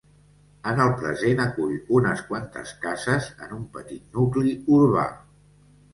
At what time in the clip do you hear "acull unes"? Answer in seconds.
1.43-2.25